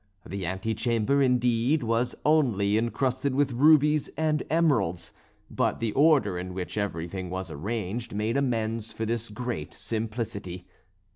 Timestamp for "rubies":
3.51-4.07